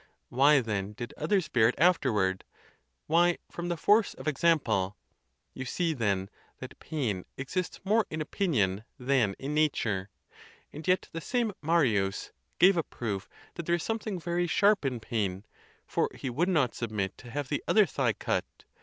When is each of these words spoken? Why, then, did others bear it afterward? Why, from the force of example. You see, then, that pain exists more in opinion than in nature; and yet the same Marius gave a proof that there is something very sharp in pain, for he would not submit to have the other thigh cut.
Why, 0.29 0.61
then, 0.61 0.93
did 0.93 1.13
others 1.15 1.47
bear 1.47 1.67
it 1.67 1.75
afterward? 1.77 2.43
Why, 3.05 3.37
from 3.51 3.67
the 3.69 3.77
force 3.77 4.15
of 4.15 4.27
example. 4.27 4.97
You 5.53 5.63
see, 5.63 5.93
then, 5.93 6.27
that 6.57 6.79
pain 6.79 7.23
exists 7.37 7.79
more 7.85 8.07
in 8.09 8.19
opinion 8.19 8.83
than 8.97 9.35
in 9.37 9.53
nature; 9.53 10.09
and 10.73 10.87
yet 10.87 11.07
the 11.11 11.21
same 11.21 11.53
Marius 11.61 12.31
gave 12.57 12.77
a 12.77 12.83
proof 12.83 13.29
that 13.53 13.67
there 13.67 13.75
is 13.75 13.83
something 13.83 14.19
very 14.19 14.47
sharp 14.47 14.85
in 14.85 14.99
pain, 14.99 15.45
for 15.85 16.09
he 16.15 16.31
would 16.31 16.49
not 16.49 16.73
submit 16.73 17.15
to 17.19 17.29
have 17.29 17.49
the 17.49 17.63
other 17.67 17.85
thigh 17.85 18.13
cut. 18.13 18.45